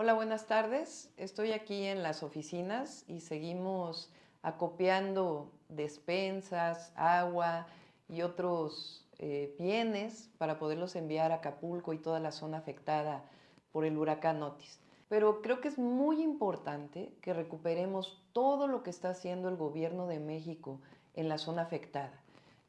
Hola, 0.00 0.14
buenas 0.14 0.46
tardes. 0.46 1.12
Estoy 1.16 1.50
aquí 1.50 1.82
en 1.84 2.04
las 2.04 2.22
oficinas 2.22 3.04
y 3.08 3.18
seguimos 3.18 4.12
acopiando 4.42 5.50
despensas, 5.68 6.92
agua 6.94 7.66
y 8.08 8.22
otros 8.22 9.08
eh, 9.18 9.56
bienes 9.58 10.30
para 10.38 10.60
poderlos 10.60 10.94
enviar 10.94 11.32
a 11.32 11.38
Acapulco 11.38 11.94
y 11.94 11.98
toda 11.98 12.20
la 12.20 12.30
zona 12.30 12.58
afectada 12.58 13.24
por 13.72 13.84
el 13.84 13.98
huracán 13.98 14.40
Otis. 14.40 14.78
Pero 15.08 15.42
creo 15.42 15.60
que 15.60 15.66
es 15.66 15.78
muy 15.78 16.22
importante 16.22 17.12
que 17.20 17.34
recuperemos 17.34 18.22
todo 18.32 18.68
lo 18.68 18.84
que 18.84 18.90
está 18.90 19.10
haciendo 19.10 19.48
el 19.48 19.56
gobierno 19.56 20.06
de 20.06 20.20
México 20.20 20.80
en 21.14 21.28
la 21.28 21.38
zona 21.38 21.62
afectada. 21.62 22.22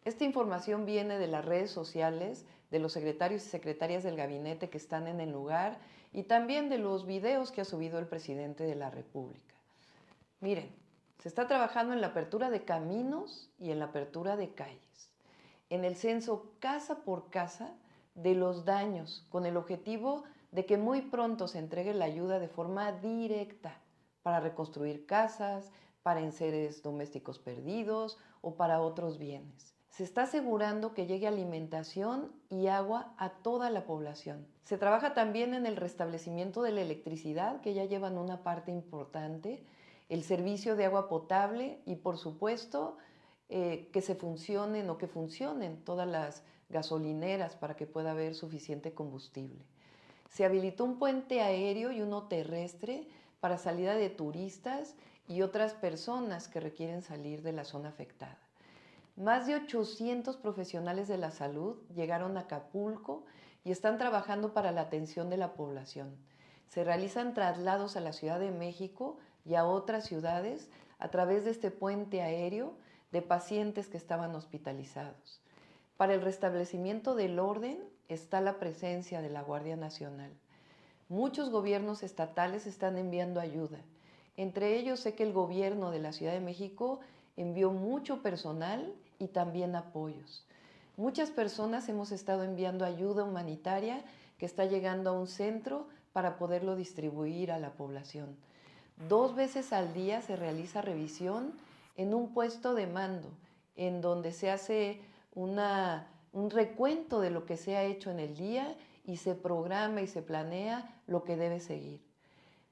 Esta 0.06 0.24
información 0.24 0.86
viene 0.86 1.18
de 1.18 1.28
las 1.28 1.44
redes 1.46 1.72
sociales, 1.72 2.46
de 2.72 2.80
los 2.80 2.94
secretarios 2.94 3.46
y 3.46 3.50
secretarias 3.50 4.04
del 4.04 4.16
gabinete 4.16 4.70
que 4.70 4.78
están 4.78 5.08
en 5.08 5.20
el 5.20 5.32
lugar 5.32 5.80
y 6.14 6.24
también 6.24 6.70
de 6.70 6.78
los 6.78 7.06
videos 7.06 7.52
que 7.52 7.62
ha 7.62 7.66
subido 7.66 8.00
el 8.00 8.08
presidente 8.08 8.64
de 8.64 8.76
la 8.76 8.90
República. 8.90 9.56
Miren, 10.40 10.74
se 11.20 11.28
está 11.28 11.48
trabajando 11.48 11.94
en 11.94 12.02
la 12.02 12.08
apertura 12.08 12.50
de 12.50 12.64
caminos 12.64 13.50
y 13.60 13.72
en 13.72 13.80
la 13.80 13.86
apertura 13.86 14.38
de 14.38 14.54
calles, 14.54 15.12
en 15.70 15.84
el 15.84 15.98
censo 15.98 16.54
casa 16.60 17.04
por 17.04 17.30
casa 17.30 17.76
de 18.16 18.36
los 18.36 18.64
daños, 18.64 19.26
con 19.30 19.46
el 19.46 19.58
objetivo 19.58 20.24
de 20.52 20.66
que 20.66 20.78
muy 20.78 21.02
pronto 21.02 21.48
se 21.48 21.60
entregue 21.60 21.94
la 21.94 22.06
ayuda 22.06 22.40
de 22.40 22.48
forma 22.48 22.94
directa 22.94 23.80
para 24.24 24.40
reconstruir 24.40 25.06
casas, 25.06 25.72
para 26.04 26.22
enseres 26.22 26.82
domésticos 26.82 27.38
perdidos 27.38 28.18
o 28.42 28.56
para 28.56 28.82
otros 28.82 29.20
bienes. 29.20 29.79
Se 30.00 30.06
está 30.06 30.22
asegurando 30.22 30.94
que 30.94 31.08
llegue 31.08 31.28
alimentación 31.28 32.32
y 32.50 32.68
agua 32.68 33.14
a 33.18 33.32
toda 33.32 33.70
la 33.70 33.86
población. 33.86 34.48
Se 34.64 34.78
trabaja 34.78 35.14
también 35.14 35.54
en 35.54 35.66
el 35.66 35.76
restablecimiento 35.76 36.62
de 36.62 36.72
la 36.72 36.80
electricidad, 36.80 37.60
que 37.60 37.74
ya 37.74 37.84
llevan 37.84 38.18
una 38.18 38.42
parte 38.42 38.72
importante, 38.72 39.62
el 40.08 40.24
servicio 40.24 40.78
de 40.78 40.86
agua 40.86 41.10
potable 41.10 41.82
y, 41.86 41.96
por 41.96 42.18
supuesto, 42.18 42.96
eh, 43.50 43.90
que 43.92 44.02
se 44.02 44.16
funcionen 44.16 44.90
o 44.90 44.98
que 44.98 45.10
funcionen 45.10 45.84
todas 45.84 46.08
las 46.08 46.44
gasolineras 46.70 47.58
para 47.58 47.76
que 47.76 47.86
pueda 47.86 48.12
haber 48.12 48.36
suficiente 48.36 48.94
combustible. 48.94 49.66
Se 50.30 50.46
habilitó 50.46 50.86
un 50.86 50.98
puente 50.98 51.42
aéreo 51.42 51.92
y 51.92 52.02
uno 52.02 52.30
terrestre 52.30 53.10
para 53.42 53.58
salida 53.58 53.96
de 53.96 54.10
turistas 54.10 54.96
y 55.28 55.42
otras 55.42 55.74
personas 55.74 56.48
que 56.48 56.62
requieren 56.62 57.02
salir 57.02 57.42
de 57.42 57.52
la 57.52 57.66
zona 57.66 57.90
afectada. 57.90 58.49
Más 59.20 59.48
de 59.48 59.56
800 59.56 60.38
profesionales 60.38 61.10
de 61.10 61.18
la 61.18 61.32
salud 61.32 61.76
llegaron 61.94 62.38
a 62.38 62.42
Acapulco 62.42 63.26
y 63.66 63.72
están 63.72 63.98
trabajando 63.98 64.54
para 64.54 64.72
la 64.72 64.80
atención 64.80 65.30
de 65.30 65.36
la 65.36 65.56
población. 65.56 66.16
Se 66.70 66.86
realizan 66.86 67.34
traslados 67.34 67.98
a 67.98 68.00
la 68.00 68.14
Ciudad 68.14 68.40
de 68.40 68.52
México 68.52 69.18
y 69.44 69.56
a 69.56 69.66
otras 69.66 70.06
ciudades 70.06 70.70
a 71.00 71.10
través 71.10 71.44
de 71.44 71.52
este 71.52 71.70
puente 71.70 72.22
aéreo 72.22 72.78
de 73.12 73.22
pacientes 73.22 73.90
que 73.90 73.98
estaban 73.98 74.34
hospitalizados. 74.36 75.42
Para 75.98 76.14
el 76.14 76.22
restablecimiento 76.22 77.14
del 77.14 77.40
orden 77.40 77.84
está 78.08 78.40
la 78.40 78.58
presencia 78.58 79.22
de 79.22 79.30
la 79.30 79.42
Guardia 79.42 79.76
Nacional. 79.76 80.32
Muchos 81.10 81.50
gobiernos 81.50 82.04
estatales 82.04 82.66
están 82.66 82.98
enviando 82.98 83.42
ayuda. 83.42 83.80
Entre 84.38 84.78
ellos 84.78 85.02
sé 85.02 85.14
que 85.14 85.24
el 85.24 85.34
gobierno 85.34 85.92
de 85.92 86.00
la 86.00 86.14
Ciudad 86.14 86.32
de 86.32 86.40
México 86.40 87.02
envió 87.36 87.72
mucho 87.72 88.22
personal 88.22 88.96
y 89.20 89.28
también 89.28 89.76
apoyos. 89.76 90.46
Muchas 90.98 91.30
personas 91.30 91.88
hemos 91.88 92.12
estado 92.12 92.44
enviando 92.44 92.86
ayuda 92.86 93.24
humanitaria 93.24 94.04
que 94.38 94.46
está 94.46 94.66
llegando 94.66 95.12
a 95.12 95.14
un 95.14 95.28
centro 95.28 95.88
para 96.14 96.38
poderlo 96.38 96.76
distribuir 96.76 97.52
a 97.52 97.60
la 97.60 97.74
población. 97.74 98.36
Dos 99.08 99.36
veces 99.36 99.72
al 99.72 99.94
día 99.94 100.22
se 100.22 100.36
realiza 100.36 100.82
revisión 100.82 101.54
en 101.96 102.14
un 102.14 102.34
puesto 102.34 102.74
de 102.74 102.88
mando, 102.88 103.30
en 103.76 104.02
donde 104.02 104.32
se 104.32 104.52
hace 104.52 105.02
una, 105.36 106.08
un 106.34 106.50
recuento 106.50 107.22
de 107.22 107.30
lo 107.30 107.46
que 107.46 107.58
se 107.58 107.78
ha 107.78 107.84
hecho 107.84 108.12
en 108.12 108.20
el 108.20 108.36
día 108.36 108.76
y 109.06 109.18
se 109.18 109.36
programa 109.36 110.02
y 110.02 110.08
se 110.08 110.22
planea 110.22 111.02
lo 111.08 111.24
que 111.24 111.38
debe 111.38 111.60
seguir. 111.60 112.02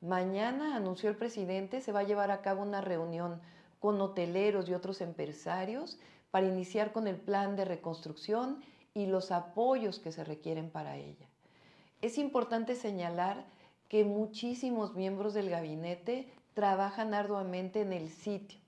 Mañana, 0.02 0.76
anunció 0.76 1.10
el 1.10 1.16
presidente, 1.16 1.82
se 1.82 1.92
va 1.92 2.02
a 2.02 2.04
llevar 2.04 2.30
a 2.30 2.42
cabo 2.42 2.62
una 2.62 2.82
reunión 2.82 3.42
con 3.80 4.00
hoteleros 4.02 4.70
y 4.70 4.74
otros 4.74 5.02
empresarios 5.02 5.98
para 6.32 6.48
iniciar 6.48 6.92
con 6.92 7.08
el 7.08 7.16
plan 7.16 7.56
de 7.56 7.66
reconstrucción 7.66 8.62
y 8.94 9.06
los 9.06 9.32
apoyos 9.32 10.00
que 10.00 10.12
se 10.12 10.24
requieren 10.24 10.70
para 10.70 10.98
ella. 10.98 11.28
Es 12.02 12.18
importante 12.18 12.76
señalar 12.76 13.46
que 13.90 14.04
muchísimos 14.04 14.96
miembros 14.96 15.34
del 15.34 15.50
gabinete 15.50 16.28
trabajan 16.54 17.14
arduamente 17.14 17.82
en 17.82 17.94
el 17.94 18.10
sitio. 18.10 18.60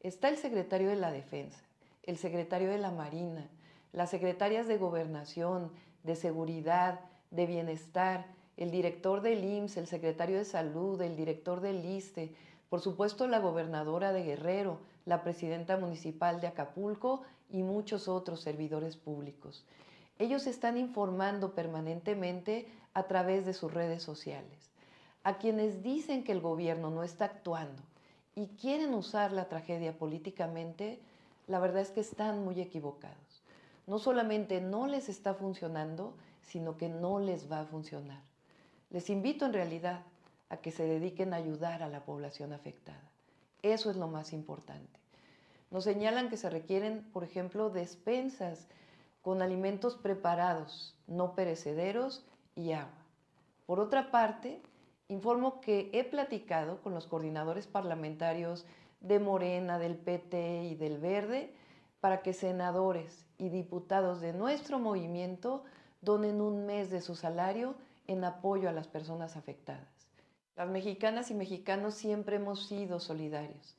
Está 0.00 0.28
el 0.28 0.36
secretario 0.36 0.88
de 0.88 0.96
la 0.96 1.10
Defensa, 1.10 1.62
el 2.02 2.16
secretario 2.16 2.70
de 2.70 2.78
la 2.78 2.90
Marina, 2.90 3.48
las 3.92 4.10
secretarias 4.10 4.66
de 4.66 4.78
Gobernación, 4.78 5.72
de 6.02 6.16
Seguridad, 6.16 7.00
de 7.30 7.46
Bienestar, 7.46 8.26
el 8.56 8.70
director 8.70 9.20
del 9.20 9.44
IMSS, 9.44 9.76
el 9.76 9.86
secretario 9.86 10.38
de 10.38 10.44
Salud, 10.44 11.00
el 11.02 11.16
director 11.16 11.60
del 11.60 11.84
ISTE, 11.84 12.34
por 12.68 12.80
supuesto 12.80 13.26
la 13.28 13.38
gobernadora 13.38 14.12
de 14.12 14.22
Guerrero, 14.24 14.78
la 15.04 15.22
presidenta 15.22 15.76
municipal 15.76 16.40
de 16.40 16.48
Acapulco 16.48 17.22
y 17.50 17.62
muchos 17.62 18.08
otros 18.08 18.40
servidores 18.40 18.96
públicos. 18.96 19.64
Ellos 20.18 20.46
están 20.46 20.76
informando 20.76 21.54
permanentemente 21.54 22.68
a 22.94 23.04
través 23.04 23.44
de 23.46 23.54
sus 23.54 23.72
redes 23.72 24.02
sociales. 24.02 24.70
A 25.22 25.38
quienes 25.38 25.82
dicen 25.82 26.24
que 26.24 26.32
el 26.32 26.40
gobierno 26.40 26.90
no 26.90 27.02
está 27.02 27.26
actuando 27.26 27.82
y 28.34 28.48
quieren 28.48 28.94
usar 28.94 29.32
la 29.32 29.48
tragedia 29.48 29.96
políticamente, 29.96 31.00
la 31.46 31.58
verdad 31.58 31.82
es 31.82 31.90
que 31.90 32.00
están 32.00 32.44
muy 32.44 32.60
equivocados. 32.60 33.42
No 33.86 33.98
solamente 33.98 34.60
no 34.60 34.86
les 34.86 35.08
está 35.08 35.34
funcionando, 35.34 36.14
sino 36.42 36.76
que 36.76 36.88
no 36.88 37.18
les 37.20 37.50
va 37.50 37.60
a 37.60 37.64
funcionar. 37.64 38.20
Les 38.90 39.10
invito 39.10 39.46
en 39.46 39.52
realidad 39.52 40.02
a 40.48 40.58
que 40.58 40.70
se 40.70 40.84
dediquen 40.84 41.32
a 41.32 41.36
ayudar 41.36 41.82
a 41.82 41.88
la 41.88 42.04
población 42.04 42.52
afectada. 42.52 43.10
Eso 43.62 43.90
es 43.90 43.96
lo 43.96 44.08
más 44.08 44.32
importante. 44.32 45.00
Nos 45.70 45.84
señalan 45.84 46.28
que 46.28 46.36
se 46.36 46.50
requieren, 46.50 47.02
por 47.12 47.24
ejemplo, 47.24 47.70
despensas 47.70 48.68
con 49.22 49.42
alimentos 49.42 49.96
preparados, 49.96 50.94
no 51.06 51.34
perecederos 51.34 52.24
y 52.54 52.72
agua. 52.72 53.04
Por 53.66 53.80
otra 53.80 54.12
parte, 54.12 54.62
informo 55.08 55.60
que 55.60 55.90
he 55.92 56.04
platicado 56.04 56.80
con 56.82 56.94
los 56.94 57.06
coordinadores 57.06 57.66
parlamentarios 57.66 58.64
de 59.00 59.18
Morena, 59.18 59.78
del 59.78 59.96
PT 59.96 60.64
y 60.64 60.74
del 60.76 60.98
Verde 60.98 61.52
para 62.00 62.22
que 62.22 62.32
senadores 62.32 63.26
y 63.38 63.48
diputados 63.48 64.20
de 64.20 64.32
nuestro 64.32 64.78
movimiento 64.78 65.64
donen 66.00 66.40
un 66.40 66.66
mes 66.66 66.90
de 66.90 67.00
su 67.00 67.16
salario 67.16 67.74
en 68.06 68.24
apoyo 68.24 68.68
a 68.68 68.72
las 68.72 68.86
personas 68.86 69.36
afectadas. 69.36 70.06
Las 70.56 70.70
mexicanas 70.70 71.30
y 71.30 71.34
mexicanos 71.34 71.94
siempre 71.94 72.36
hemos 72.36 72.66
sido 72.66 72.98
solidarios. 72.98 73.76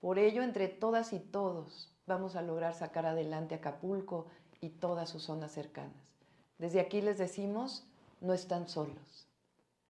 Por 0.00 0.18
ello, 0.18 0.42
entre 0.42 0.68
todas 0.68 1.14
y 1.14 1.18
todos, 1.18 1.96
vamos 2.06 2.36
a 2.36 2.42
lograr 2.42 2.74
sacar 2.74 3.06
adelante 3.06 3.54
Acapulco 3.54 4.26
y 4.60 4.68
todas 4.68 5.08
sus 5.08 5.22
zonas 5.22 5.52
cercanas. 5.52 6.12
Desde 6.58 6.80
aquí 6.80 7.00
les 7.00 7.16
decimos, 7.16 7.86
no 8.20 8.34
están 8.34 8.68
solos. 8.68 9.29